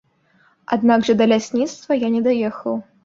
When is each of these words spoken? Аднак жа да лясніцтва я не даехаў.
Аднак 0.77 1.05
жа 1.09 1.13
да 1.19 1.27
лясніцтва 1.33 1.99
я 2.07 2.13
не 2.15 2.23
даехаў. 2.29 2.73